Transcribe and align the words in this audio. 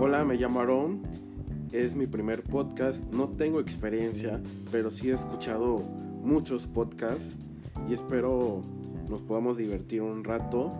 Hola, 0.00 0.24
me 0.24 0.36
llamo 0.36 0.60
Aaron. 0.60 1.02
Es 1.72 1.96
mi 1.96 2.06
primer 2.06 2.44
podcast. 2.44 3.02
No 3.12 3.30
tengo 3.30 3.58
experiencia, 3.58 4.40
pero 4.70 4.92
sí 4.92 5.10
he 5.10 5.12
escuchado 5.12 5.78
muchos 6.22 6.68
podcasts 6.68 7.36
y 7.88 7.94
espero 7.94 8.62
nos 9.08 9.22
podamos 9.22 9.56
divertir 9.56 10.02
un 10.02 10.22
rato 10.22 10.70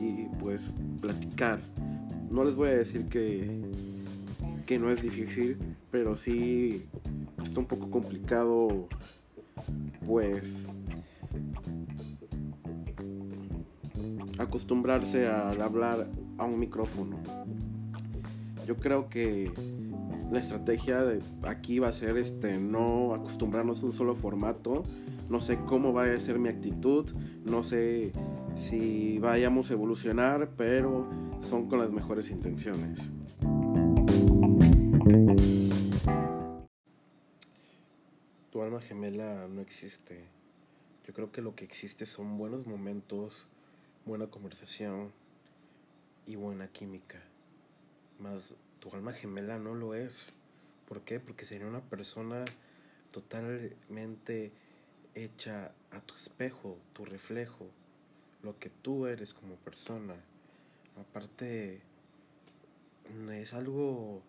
y 0.00 0.24
pues 0.40 0.72
platicar. 1.02 1.60
No 2.30 2.44
les 2.44 2.56
voy 2.56 2.70
a 2.70 2.72
decir 2.72 3.04
que, 3.10 3.60
que 4.64 4.78
no 4.78 4.90
es 4.90 5.02
difícil, 5.02 5.58
pero 5.90 6.16
sí 6.16 6.86
está 7.42 7.60
un 7.60 7.66
poco 7.66 7.90
complicado 7.90 8.88
pues 10.06 10.70
acostumbrarse 14.38 15.26
a 15.26 15.50
hablar 15.50 16.08
a 16.38 16.44
un 16.46 16.58
micrófono. 16.58 17.18
Yo 18.66 18.76
creo 18.76 19.08
que 19.08 19.52
la 20.30 20.38
estrategia 20.38 21.02
de 21.02 21.20
aquí 21.42 21.78
va 21.78 21.88
a 21.88 21.92
ser 21.92 22.16
este 22.16 22.58
no 22.58 23.14
acostumbrarnos 23.14 23.82
a 23.82 23.86
un 23.86 23.92
solo 23.92 24.14
formato. 24.14 24.82
No 25.28 25.40
sé 25.40 25.58
cómo 25.66 25.92
va 25.92 26.04
a 26.04 26.20
ser 26.20 26.38
mi 26.38 26.48
actitud, 26.48 27.10
no 27.44 27.62
sé 27.62 28.12
si 28.56 29.18
vayamos 29.18 29.70
a 29.70 29.74
evolucionar, 29.74 30.50
pero 30.56 31.08
son 31.40 31.68
con 31.68 31.80
las 31.80 31.90
mejores 31.90 32.30
intenciones. 32.30 33.10
Tu 38.50 38.62
alma 38.62 38.80
gemela 38.80 39.48
no 39.48 39.60
existe. 39.60 40.24
Yo 41.06 41.12
creo 41.12 41.32
que 41.32 41.42
lo 41.42 41.54
que 41.56 41.64
existe 41.64 42.06
son 42.06 42.38
buenos 42.38 42.66
momentos, 42.66 43.48
buena 44.06 44.28
conversación 44.28 45.10
y 46.26 46.36
buena 46.36 46.68
química. 46.68 47.31
Más 48.22 48.54
tu 48.78 48.94
alma 48.94 49.12
gemela 49.12 49.58
no 49.58 49.74
lo 49.74 49.94
es. 49.94 50.32
¿Por 50.86 51.02
qué? 51.02 51.18
Porque 51.18 51.44
sería 51.44 51.66
una 51.66 51.80
persona 51.80 52.44
totalmente 53.10 54.52
hecha 55.14 55.72
a 55.90 56.00
tu 56.00 56.14
espejo, 56.14 56.78
tu 56.92 57.04
reflejo, 57.04 57.68
lo 58.42 58.58
que 58.58 58.70
tú 58.70 59.06
eres 59.06 59.34
como 59.34 59.56
persona. 59.56 60.14
Aparte, 60.96 61.80
es 63.30 63.54
algo 63.54 64.22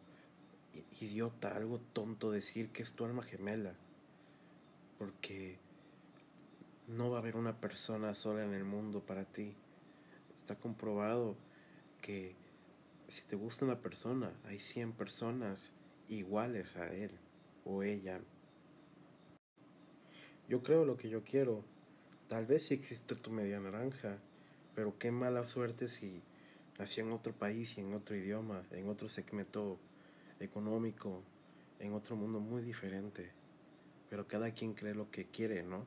idiota, 0.99 1.55
algo 1.55 1.79
tonto 1.93 2.31
decir 2.31 2.69
que 2.69 2.81
es 2.81 2.93
tu 2.93 3.05
alma 3.05 3.23
gemela. 3.23 3.73
Porque 4.97 5.57
no 6.87 7.09
va 7.09 7.17
a 7.17 7.21
haber 7.21 7.35
una 7.35 7.59
persona 7.59 8.13
sola 8.15 8.43
en 8.43 8.53
el 8.53 8.63
mundo 8.63 9.01
para 9.01 9.25
ti. 9.25 9.53
Está 10.37 10.55
comprobado 10.55 11.35
que 12.01 12.35
si 13.07 13.23
te 13.23 13.35
gusta 13.35 13.65
una 13.65 13.79
persona, 13.79 14.31
hay 14.45 14.59
100 14.59 14.93
personas 14.93 15.71
iguales 16.09 16.75
a 16.77 16.93
él 16.93 17.11
o 17.65 17.83
ella. 17.83 18.19
Yo 20.47 20.61
creo 20.63 20.85
lo 20.85 20.97
que 20.97 21.09
yo 21.09 21.23
quiero. 21.23 21.63
Tal 22.27 22.45
vez 22.45 22.67
sí 22.67 22.73
existe 22.73 23.15
tu 23.15 23.31
media 23.31 23.59
naranja, 23.59 24.17
pero 24.75 24.97
qué 24.97 25.11
mala 25.11 25.45
suerte 25.45 25.87
si 25.87 26.21
nací 26.77 27.01
en 27.01 27.11
otro 27.11 27.33
país 27.33 27.77
y 27.77 27.81
en 27.81 27.93
otro 27.93 28.15
idioma, 28.15 28.63
en 28.71 28.89
otro 28.89 29.09
segmento 29.09 29.77
económico, 30.39 31.21
en 31.79 31.93
otro 31.93 32.15
mundo 32.15 32.39
muy 32.39 32.61
diferente. 32.61 33.31
Pero 34.09 34.27
cada 34.27 34.51
quien 34.51 34.73
cree 34.73 34.95
lo 34.95 35.11
que 35.11 35.25
quiere, 35.25 35.63
¿no? 35.63 35.85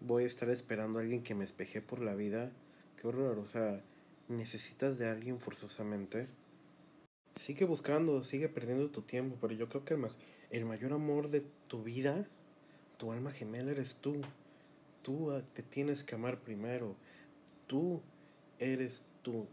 Voy 0.00 0.24
a 0.24 0.26
estar 0.26 0.50
esperando 0.50 0.98
a 0.98 1.02
alguien 1.02 1.22
que 1.22 1.34
me 1.34 1.44
espeje 1.44 1.80
por 1.80 2.00
la 2.00 2.14
vida. 2.14 2.52
Qué 3.00 3.06
horror, 3.06 3.38
o 3.38 3.46
sea, 3.46 3.82
necesitas 4.28 4.98
de 4.98 5.08
alguien 5.08 5.38
forzosamente. 5.40 6.28
Sigue 7.36 7.64
buscando, 7.64 8.22
sigue 8.22 8.48
perdiendo 8.48 8.90
tu 8.90 9.02
tiempo, 9.02 9.36
pero 9.40 9.54
yo 9.54 9.68
creo 9.68 9.84
que 9.84 9.94
el, 9.94 10.06
el 10.50 10.64
mayor 10.64 10.92
amor 10.92 11.30
de 11.30 11.44
tu 11.68 11.82
vida, 11.82 12.26
tu 12.96 13.12
alma 13.12 13.30
gemela 13.30 13.72
eres 13.72 13.96
tú. 13.96 14.20
Tú 15.02 15.32
ah, 15.32 15.42
te 15.54 15.62
tienes 15.62 16.02
que 16.02 16.14
amar 16.14 16.38
primero. 16.38 16.94
Tú 17.66 18.00
eres 18.58 19.02
tu 19.22 19.46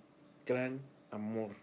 gran 0.46 0.80
amor. 1.10 1.56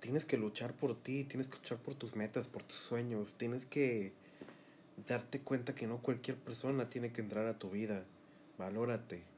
Tienes 0.00 0.26
que 0.26 0.36
luchar 0.36 0.74
por 0.74 0.94
ti, 0.96 1.24
tienes 1.24 1.48
que 1.48 1.56
luchar 1.56 1.78
por 1.78 1.94
tus 1.94 2.14
metas, 2.14 2.48
por 2.48 2.62
tus 2.62 2.76
sueños. 2.76 3.34
Tienes 3.38 3.64
que 3.64 4.12
darte 5.08 5.40
cuenta 5.40 5.74
que 5.74 5.86
no 5.86 5.98
cualquier 5.98 6.36
persona 6.36 6.90
tiene 6.90 7.12
que 7.12 7.22
entrar 7.22 7.46
a 7.46 7.58
tu 7.58 7.70
vida. 7.70 8.04
Valórate. 8.58 9.33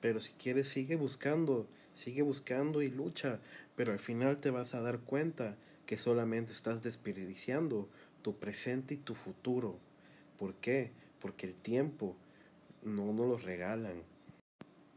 Pero 0.00 0.20
si 0.20 0.32
quieres, 0.32 0.68
sigue 0.68 0.96
buscando, 0.96 1.66
sigue 1.94 2.22
buscando 2.22 2.82
y 2.82 2.90
lucha. 2.90 3.40
Pero 3.76 3.92
al 3.92 3.98
final 3.98 4.38
te 4.38 4.50
vas 4.50 4.74
a 4.74 4.80
dar 4.80 5.00
cuenta 5.00 5.56
que 5.86 5.98
solamente 5.98 6.52
estás 6.52 6.82
desperdiciando 6.82 7.88
tu 8.22 8.36
presente 8.36 8.94
y 8.94 8.98
tu 8.98 9.14
futuro. 9.14 9.78
¿Por 10.38 10.54
qué? 10.54 10.90
Porque 11.20 11.46
el 11.46 11.54
tiempo 11.54 12.16
no 12.82 13.12
nos 13.12 13.28
lo 13.28 13.38
regalan. 13.38 14.02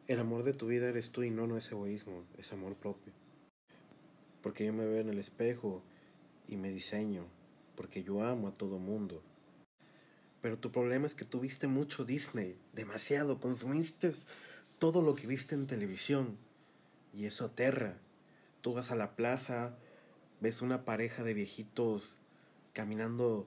El 0.08 0.20
amor 0.20 0.44
de 0.44 0.54
tu 0.54 0.68
vida 0.68 0.90
eres 0.90 1.12
tú 1.12 1.24
y 1.24 1.30
no, 1.30 1.46
no 1.46 1.56
es 1.56 1.72
egoísmo, 1.72 2.24
es 2.38 2.52
amor 2.52 2.76
propio. 2.76 3.14
Porque 4.42 4.66
yo 4.66 4.74
me 4.74 4.86
veo 4.86 5.02
en 5.02 5.09
el 5.09 5.20
espejo 5.20 5.84
y 6.48 6.58
me 6.58 6.72
diseño, 6.72 7.26
porque 7.76 8.04
yo 8.04 8.24
amo 8.24 8.48
a 8.48 8.58
todo 8.58 8.80
mundo. 8.80 9.22
Pero 10.42 10.58
tu 10.58 10.72
problema 10.72 11.06
es 11.06 11.16
que 11.16 11.26
tuviste 11.26 11.68
mucho 11.68 12.06
Disney, 12.06 12.58
demasiado, 12.74 13.40
consumiste 13.40 14.14
todo 14.79 15.01
lo 15.01 15.13
que 15.13 15.28
viste 15.28 15.56
en 15.56 15.67
televisión 15.67 16.38
y 17.13 17.25
eso 17.25 17.45
aterra. 17.45 17.97
Tú 18.62 18.73
vas 18.73 18.91
a 18.91 18.95
la 18.95 19.16
plaza, 19.16 19.75
ves 20.40 20.62
una 20.62 20.85
pareja 20.85 21.23
de 21.23 21.34
viejitos 21.34 22.17
caminando 22.73 23.45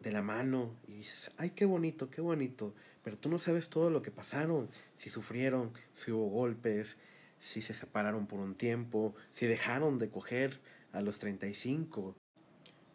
de 0.00 0.10
la 0.10 0.22
mano 0.22 0.74
y 0.88 0.94
dices, 0.94 1.30
ay, 1.38 1.50
qué 1.50 1.64
bonito, 1.64 2.10
qué 2.10 2.20
bonito. 2.20 2.74
Pero 3.04 3.16
tú 3.16 3.28
no 3.28 3.38
sabes 3.38 3.68
todo 3.68 3.90
lo 3.90 4.02
que 4.02 4.10
pasaron, 4.10 4.68
si 4.96 5.08
sufrieron, 5.08 5.72
si 5.94 6.10
hubo 6.10 6.28
golpes, 6.28 6.96
si 7.38 7.62
se 7.62 7.72
separaron 7.72 8.26
por 8.26 8.40
un 8.40 8.56
tiempo, 8.56 9.14
si 9.30 9.46
dejaron 9.46 10.00
de 10.00 10.10
coger 10.10 10.60
a 10.92 11.00
los 11.00 11.20
35. 11.20 12.16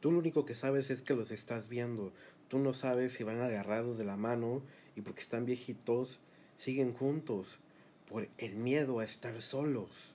Tú 0.01 0.11
lo 0.11 0.19
único 0.19 0.45
que 0.45 0.55
sabes 0.55 0.89
es 0.89 1.01
que 1.01 1.15
los 1.15 1.31
estás 1.31 1.69
viendo. 1.69 2.13
Tú 2.49 2.59
no 2.59 2.73
sabes 2.73 3.13
si 3.13 3.23
van 3.23 3.41
agarrados 3.41 3.97
de 3.97 4.05
la 4.05 4.17
mano 4.17 4.61
y 4.95 5.01
porque 5.01 5.21
están 5.21 5.45
viejitos 5.45 6.19
siguen 6.57 6.93
juntos 6.93 7.59
por 8.09 8.27
el 8.37 8.55
miedo 8.55 8.99
a 8.99 9.05
estar 9.05 9.41
solos. 9.41 10.13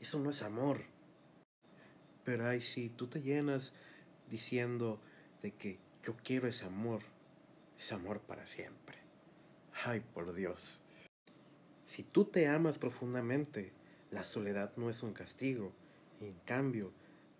Eso 0.00 0.18
no 0.18 0.30
es 0.30 0.42
amor. 0.42 0.82
Pero 2.24 2.46
ay, 2.46 2.60
si 2.60 2.88
tú 2.88 3.06
te 3.06 3.22
llenas 3.22 3.72
diciendo 4.30 5.00
de 5.42 5.52
que 5.52 5.78
yo 6.02 6.16
quiero 6.22 6.48
ese 6.48 6.66
amor, 6.66 7.02
ese 7.78 7.94
amor 7.94 8.20
para 8.20 8.46
siempre. 8.46 8.98
Ay, 9.84 10.00
por 10.00 10.34
Dios. 10.34 10.80
Si 11.84 12.02
tú 12.02 12.24
te 12.24 12.48
amas 12.48 12.78
profundamente, 12.78 13.72
la 14.10 14.24
soledad 14.24 14.72
no 14.76 14.90
es 14.90 15.02
un 15.02 15.12
castigo, 15.12 15.72
en 16.20 16.32
cambio, 16.44 16.92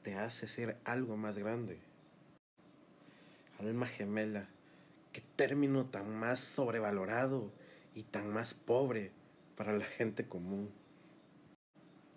te 0.02 0.14
hace 0.14 0.46
ser 0.46 0.78
algo 0.84 1.16
más 1.16 1.38
grande. 1.38 1.78
Alma 3.58 3.86
gemela, 3.86 4.48
qué 5.12 5.22
término 5.34 5.86
tan 5.86 6.14
más 6.14 6.40
sobrevalorado 6.40 7.50
y 7.96 8.02
tan 8.02 8.30
más 8.30 8.52
pobre 8.52 9.10
para 9.56 9.72
la 9.72 9.86
gente 9.86 10.28
común. 10.28 10.70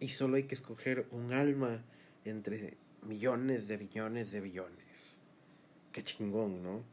Y 0.01 0.09
solo 0.09 0.35
hay 0.35 0.44
que 0.44 0.53
escoger 0.53 1.07
un 1.12 1.31
alma 1.31 1.81
entre 2.25 2.78
millones 3.01 3.69
de 3.69 3.78
billones 3.78 4.31
de 4.31 4.41
billones. 4.41 5.19
Qué 5.94 6.03
chingón, 6.03 6.62
¿no? 6.62 6.84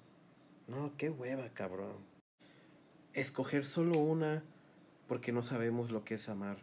No, 0.69 0.97
qué 0.97 1.10
hueva, 1.10 1.48
cabrón. 1.50 1.97
Escoger 3.12 3.64
solo 3.64 3.98
una 3.98 4.44
porque 5.09 5.32
no 5.32 5.42
sabemos 5.42 5.91
lo 5.91 6.04
que 6.04 6.15
es 6.15 6.28
amar. 6.28 6.59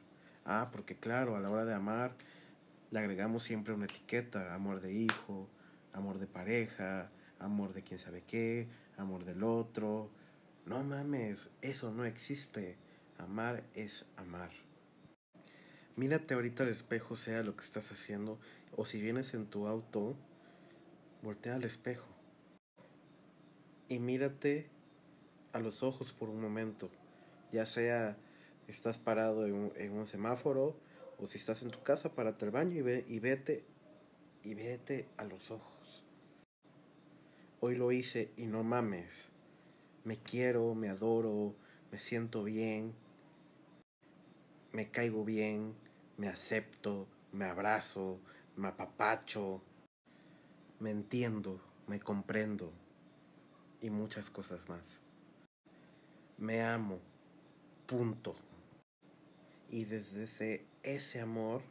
Ah, 0.45 0.69
porque 0.71 0.95
claro, 0.95 1.35
a 1.35 1.41
la 1.41 1.49
hora 1.49 1.65
de 1.65 1.73
amar 1.73 2.15
le 2.91 2.99
agregamos 2.99 3.43
siempre 3.43 3.73
una 3.73 3.85
etiqueta, 3.85 4.53
amor 4.53 4.79
de 4.79 4.93
hijo, 4.93 5.49
amor 5.91 6.19
de 6.19 6.27
pareja, 6.27 7.09
amor 7.39 7.73
de 7.73 7.83
quién 7.83 7.99
sabe 7.99 8.21
qué, 8.21 8.69
amor 8.97 9.25
del 9.25 9.43
otro, 9.43 10.09
no 10.65 10.83
mames, 10.83 11.49
eso 11.61 11.91
no 11.91 12.05
existe. 12.05 12.77
Amar 13.17 13.63
es 13.75 14.05
amar. 14.17 14.49
Mírate 15.95 16.33
ahorita 16.33 16.63
al 16.63 16.69
espejo, 16.69 17.15
sea 17.15 17.43
lo 17.43 17.55
que 17.55 17.63
estás 17.63 17.91
haciendo, 17.91 18.39
o 18.75 18.85
si 18.85 18.99
vienes 18.99 19.33
en 19.33 19.45
tu 19.45 19.67
auto, 19.67 20.15
voltea 21.21 21.55
al 21.55 21.63
espejo 21.63 22.13
y 23.93 23.99
mírate 23.99 24.65
a 25.51 25.59
los 25.59 25.83
ojos 25.83 26.11
por 26.11 26.29
un 26.29 26.41
momento, 26.41 26.89
ya 27.51 27.65
sea 27.65 28.17
estás 28.67 28.97
parado 28.97 29.45
en 29.45 29.91
un, 29.91 30.07
semáforo 30.07 30.75
o 31.19 31.27
si 31.27 31.37
estás 31.37 31.61
en 31.61 31.69
tu 31.69 31.83
casa, 31.83 32.15
párate 32.15 32.45
al 32.45 32.51
baño 32.51 32.75
y, 32.75 32.81
ve, 32.81 33.05
y 33.07 33.19
vete 33.19 33.63
y 34.43 34.55
vete 34.55 35.07
a 35.17 35.25
los 35.25 35.51
ojos. 35.51 36.03
Hoy 37.59 37.75
lo 37.75 37.91
hice 37.91 38.31
y 38.35 38.47
no 38.47 38.63
mames 38.63 39.29
me 40.03 40.17
quiero, 40.17 40.75
me 40.75 40.89
adoro, 40.89 41.55
me 41.91 41.99
siento 41.99 42.43
bien, 42.43 42.93
me 44.71 44.89
caigo 44.89 45.23
bien, 45.23 45.75
me 46.17 46.27
acepto, 46.27 47.07
me 47.31 47.45
abrazo, 47.45 48.19
me 48.55 48.67
apapacho, 48.67 49.61
me 50.79 50.91
entiendo, 50.91 51.61
me 51.87 51.99
comprendo 51.99 52.71
y 53.81 53.89
muchas 53.89 54.29
cosas 54.29 54.67
más. 54.69 54.99
Me 56.37 56.61
amo, 56.61 56.99
punto. 57.85 58.35
Y 59.69 59.85
desde 59.85 60.23
ese, 60.23 60.65
ese 60.83 61.21
amor 61.21 61.61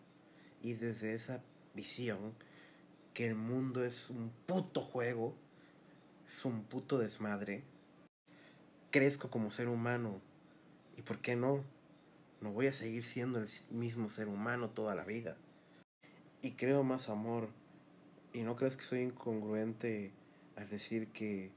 y 0.62 0.74
desde 0.74 1.14
esa 1.14 1.42
visión 1.74 2.34
que 3.14 3.26
el 3.26 3.34
mundo 3.34 3.84
es 3.84 4.10
un 4.10 4.30
puto 4.46 4.80
juego, 4.80 5.34
es 6.26 6.44
un 6.44 6.64
puto 6.64 6.98
desmadre, 6.98 7.62
crezco 8.92 9.30
como 9.30 9.50
ser 9.50 9.68
humano. 9.68 10.20
¿Y 10.96 11.02
por 11.02 11.18
qué 11.18 11.34
no? 11.34 11.64
No 12.40 12.52
voy 12.52 12.68
a 12.68 12.72
seguir 12.72 13.04
siendo 13.04 13.40
el 13.40 13.48
mismo 13.70 14.08
ser 14.08 14.28
humano 14.28 14.70
toda 14.70 14.94
la 14.94 15.04
vida. 15.04 15.36
Y 16.42 16.52
creo 16.52 16.84
más 16.84 17.08
amor. 17.08 17.48
Y 18.32 18.42
no 18.42 18.54
crees 18.54 18.76
que 18.76 18.84
soy 18.84 19.00
incongruente 19.00 20.12
al 20.56 20.68
decir 20.68 21.08
que 21.08 21.50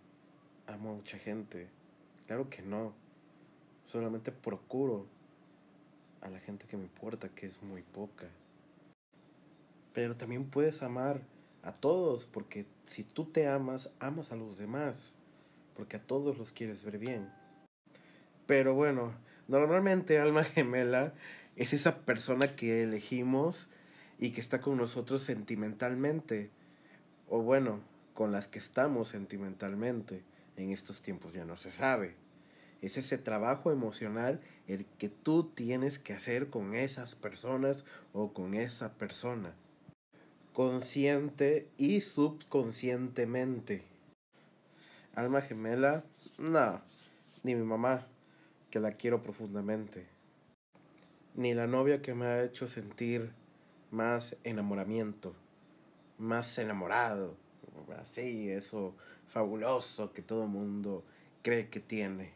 amo 0.66 0.92
a 0.92 0.96
mucha 0.96 1.20
gente. 1.20 1.68
Claro 2.26 2.50
que 2.50 2.64
no. 2.64 2.94
Solamente 3.86 4.32
procuro 4.32 5.06
a 6.22 6.30
la 6.30 6.40
gente 6.40 6.66
que 6.66 6.78
me 6.78 6.84
importa, 6.84 7.30
que 7.30 7.46
es 7.46 7.62
muy 7.62 7.84
poca. 7.84 8.28
Pero 9.94 10.16
también 10.16 10.50
puedes 10.50 10.82
amar 10.82 11.22
a 11.64 11.74
todos, 11.74 12.26
porque 12.26 12.66
si 12.86 13.04
tú 13.04 13.26
te 13.26 13.48
amas, 13.48 13.92
amas 14.00 14.32
a 14.32 14.36
los 14.36 14.58
demás, 14.58 15.14
porque 15.76 15.98
a 15.98 16.02
todos 16.02 16.38
los 16.38 16.52
quieres 16.52 16.84
ver 16.84 16.98
bien. 16.98 17.30
Pero 18.46 18.74
bueno, 18.74 19.14
normalmente 19.48 20.20
alma 20.20 20.44
gemela 20.56 21.14
es 21.56 21.74
esa 21.74 22.00
persona 22.00 22.56
que 22.56 22.84
elegimos 22.84 23.70
y 24.20 24.32
que 24.32 24.42
está 24.42 24.62
con 24.62 24.78
nosotros 24.78 25.22
sentimentalmente, 25.22 26.50
o 27.30 27.42
bueno, 27.42 27.82
con 28.14 28.32
las 28.32 28.48
que 28.48 28.60
estamos 28.60 29.10
sentimentalmente. 29.10 30.24
En 30.58 30.72
estos 30.72 31.02
tiempos 31.02 31.34
ya 31.34 31.44
no 31.44 31.58
se 31.58 31.70
sabe. 31.70 32.16
Es 32.82 32.98
ese 32.98 33.18
trabajo 33.18 33.72
emocional 33.72 34.40
el 34.68 34.86
que 34.98 35.10
tú 35.10 35.52
tienes 35.56 36.00
que 36.00 36.14
hacer 36.14 36.50
con 36.50 36.76
esas 36.76 37.16
personas 37.16 37.84
o 38.14 38.32
con 38.32 38.54
esa 38.54 38.94
persona. 38.94 39.54
Consciente 40.54 41.68
y 41.78 42.02
subconscientemente. 42.02 43.95
Alma 45.16 45.40
gemela, 45.40 46.04
no, 46.38 46.82
ni 47.44 47.56
mi 47.56 47.64
mamá, 47.64 48.06
que 48.70 48.82
la 48.82 48.92
quiero 48.92 49.24
profundamente. 49.24 50.06
Ni 51.36 51.54
la 51.54 51.68
novia 51.68 52.02
que 52.02 52.14
me 52.14 52.26
ha 52.26 52.44
hecho 52.44 52.68
sentir 52.68 53.32
más 53.92 54.36
enamoramiento, 54.44 55.34
más 56.18 56.58
enamorado, 56.58 57.38
así, 57.98 58.50
eso 58.50 58.94
fabuloso 59.26 60.12
que 60.12 60.22
todo 60.22 60.48
mundo 60.48 61.06
cree 61.44 61.70
que 61.70 61.80
tiene. 61.80 62.34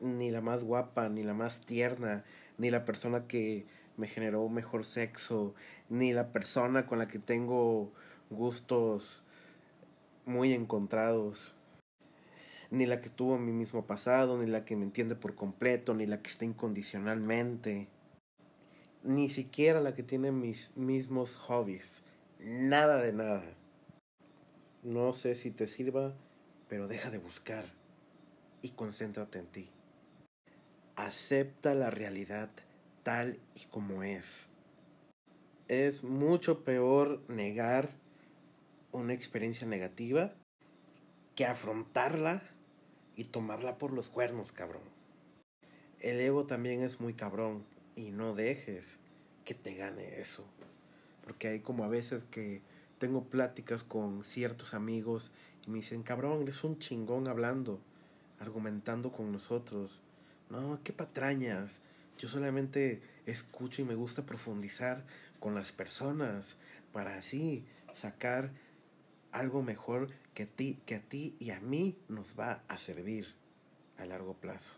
Ni 0.00 0.32
la 0.32 0.40
más 0.40 0.64
guapa, 0.64 1.08
ni 1.08 1.22
la 1.22 1.34
más 1.34 1.60
tierna, 1.60 2.24
ni 2.58 2.70
la 2.70 2.84
persona 2.84 3.28
que 3.28 3.64
me 3.96 4.08
generó 4.08 4.48
mejor 4.48 4.84
sexo, 4.84 5.54
ni 5.88 6.12
la 6.12 6.32
persona 6.32 6.84
con 6.84 6.98
la 6.98 7.06
que 7.06 7.20
tengo 7.20 7.92
gustos 8.28 9.22
muy 10.26 10.52
encontrados, 10.52 11.54
ni 12.70 12.86
la 12.86 13.00
que 13.00 13.10
tuvo 13.10 13.38
mi 13.38 13.52
mismo 13.52 13.86
pasado, 13.86 14.38
ni 14.38 14.46
la 14.46 14.64
que 14.64 14.76
me 14.76 14.84
entiende 14.84 15.16
por 15.16 15.34
completo, 15.34 15.94
ni 15.94 16.06
la 16.06 16.22
que 16.22 16.30
está 16.30 16.44
incondicionalmente, 16.44 17.88
ni 19.02 19.28
siquiera 19.28 19.80
la 19.80 19.94
que 19.94 20.02
tiene 20.02 20.32
mis 20.32 20.74
mismos 20.76 21.36
hobbies, 21.36 22.02
nada 22.38 23.02
de 23.02 23.12
nada. 23.12 23.44
No 24.82 25.12
sé 25.12 25.34
si 25.34 25.50
te 25.50 25.66
sirva, 25.66 26.14
pero 26.68 26.88
deja 26.88 27.10
de 27.10 27.18
buscar 27.18 27.64
y 28.62 28.70
concéntrate 28.70 29.38
en 29.38 29.46
ti. 29.46 29.70
Acepta 30.96 31.74
la 31.74 31.90
realidad 31.90 32.50
tal 33.02 33.38
y 33.54 33.66
como 33.66 34.02
es. 34.02 34.48
Es 35.68 36.04
mucho 36.04 36.64
peor 36.64 37.20
negar 37.28 37.90
una 38.94 39.12
experiencia 39.12 39.66
negativa 39.66 40.32
que 41.34 41.44
afrontarla 41.44 42.42
y 43.16 43.24
tomarla 43.24 43.76
por 43.76 43.92
los 43.92 44.08
cuernos, 44.08 44.52
cabrón. 44.52 44.82
El 45.98 46.20
ego 46.20 46.46
también 46.46 46.80
es 46.80 47.00
muy 47.00 47.14
cabrón 47.14 47.64
y 47.96 48.12
no 48.12 48.34
dejes 48.34 48.98
que 49.44 49.54
te 49.54 49.74
gane 49.74 50.20
eso. 50.20 50.44
Porque 51.24 51.48
hay 51.48 51.60
como 51.60 51.82
a 51.84 51.88
veces 51.88 52.22
que 52.30 52.62
tengo 52.98 53.24
pláticas 53.24 53.82
con 53.82 54.22
ciertos 54.22 54.74
amigos 54.74 55.32
y 55.66 55.70
me 55.70 55.78
dicen, 55.78 56.04
cabrón, 56.04 56.42
eres 56.42 56.62
un 56.62 56.78
chingón 56.78 57.26
hablando, 57.26 57.80
argumentando 58.38 59.10
con 59.10 59.32
nosotros. 59.32 60.00
No, 60.50 60.78
qué 60.84 60.92
patrañas. 60.92 61.80
Yo 62.16 62.28
solamente 62.28 63.02
escucho 63.26 63.82
y 63.82 63.84
me 63.84 63.96
gusta 63.96 64.24
profundizar 64.24 65.02
con 65.40 65.56
las 65.56 65.72
personas 65.72 66.56
para 66.92 67.16
así 67.16 67.64
sacar 67.94 68.50
algo 69.34 69.62
mejor 69.62 70.08
que 70.32 70.44
a 70.44 70.46
ti, 70.46 70.78
que 70.86 70.94
a 70.94 71.00
ti 71.00 71.36
y 71.38 71.50
a 71.50 71.60
mí 71.60 71.96
nos 72.08 72.38
va 72.38 72.62
a 72.68 72.76
servir 72.76 73.34
a 73.98 74.06
largo 74.06 74.34
plazo. 74.34 74.72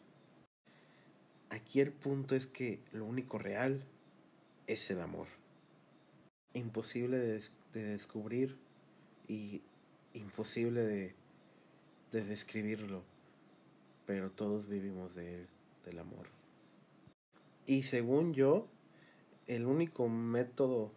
Aquí 1.51 1.81
el 1.81 1.93
punto 1.93 2.35
es 2.35 2.47
que 2.47 2.81
lo 2.93 3.05
único 3.05 3.39
real 3.39 3.85
es 4.67 4.91
el 4.91 5.01
amor. 5.01 5.29
Imposible 6.55 7.19
de 7.19 7.41
de 7.77 7.85
descubrir 7.85 8.57
y 9.29 9.61
imposible 10.15 10.81
de, 10.81 11.15
de 12.11 12.25
describirlo, 12.25 13.03
pero 14.07 14.31
todos 14.31 14.67
vivimos 14.67 15.15
de 15.15 15.47
del 15.85 15.99
amor. 15.99 16.27
Y 17.67 17.83
según 17.85 18.33
yo, 18.33 18.67
el 19.47 19.67
único 19.67 20.09
método 20.09 20.91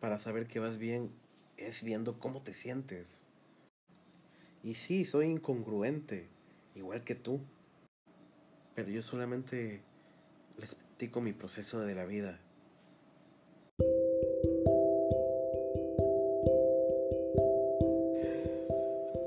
para 0.00 0.18
saber 0.18 0.46
que 0.46 0.58
vas 0.58 0.78
bien 0.78 1.10
es 1.58 1.82
viendo 1.82 2.18
cómo 2.18 2.42
te 2.42 2.54
sientes. 2.54 3.26
Y 4.62 4.74
sí, 4.74 5.04
soy 5.04 5.26
incongruente, 5.26 6.28
igual 6.74 7.04
que 7.04 7.14
tú. 7.14 7.40
Pero 8.74 8.90
yo 8.90 9.02
solamente 9.02 9.82
les 10.56 10.74
platico 10.74 11.20
mi 11.20 11.32
proceso 11.32 11.80
de 11.80 11.94
la 11.94 12.04
vida. 12.04 12.40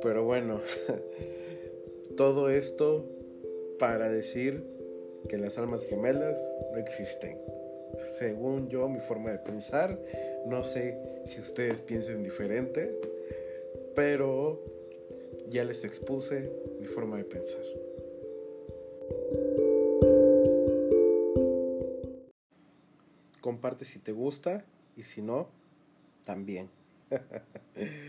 Pero 0.02 0.24
bueno, 0.24 0.62
todo 2.18 2.50
esto 2.50 3.06
para 3.78 4.10
decir 4.10 4.66
que 5.30 5.38
las 5.38 5.58
almas 5.58 5.86
gemelas 5.86 6.40
no 6.72 6.78
existen. 6.78 7.51
Según 8.20 8.70
yo, 8.70 8.88
mi 8.90 9.00
forma 9.00 9.32
de 9.32 9.40
pensar, 9.40 9.98
no 10.46 10.64
sé 10.64 10.98
si 11.26 11.40
ustedes 11.40 11.82
piensen 11.82 12.24
diferente, 12.24 12.92
pero 13.96 14.64
ya 15.50 15.64
les 15.64 15.84
expuse 15.84 16.52
mi 16.80 16.88
forma 16.88 17.18
de 17.18 17.24
pensar. 17.24 17.62
Comparte 23.42 23.86
si 23.86 24.00
te 24.00 24.12
gusta 24.12 24.64
y 24.96 25.04
si 25.04 25.22
no, 25.22 25.50
también. 26.24 26.70